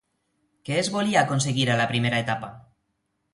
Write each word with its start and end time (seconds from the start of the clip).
Què 0.69 0.79
es 0.83 0.89
volia 0.95 1.19
aconseguir 1.25 1.67
a 1.75 1.77
la 1.83 1.87
primera 1.93 2.23
etapa? 2.27 2.51